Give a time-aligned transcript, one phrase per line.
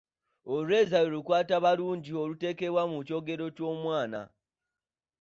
[0.53, 4.21] Olweza lw'olukwatabalungi olutekebwa mu kyogero kyo'mwana.